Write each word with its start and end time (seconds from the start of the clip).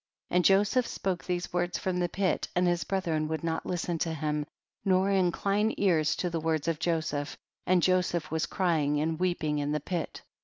32. 0.31 0.35
And 0.35 0.45
Joseph 0.45 0.87
spoke 0.87 1.23
these 1.23 1.53
words 1.53 1.77
from 1.77 1.99
the 1.99 2.09
pit, 2.09 2.47
and 2.55 2.65
his 2.67 2.83
brethren 2.85 3.27
would 3.27 3.43
not 3.43 3.67
listen 3.67 3.99
to 3.99 4.15
him, 4.15 4.47
nor 4.83 5.11
incline 5.11 5.75
ears 5.77 6.15
to 6.15 6.31
the 6.31 6.39
words 6.39 6.67
of 6.67 6.79
Joseph, 6.79 7.37
and 7.67 7.83
Joseph 7.83 8.31
was 8.31 8.47
crying 8.47 8.99
and 8.99 9.19
weeping 9.19 9.59
in 9.59 9.73
the 9.73 9.79
pit. 9.79 10.23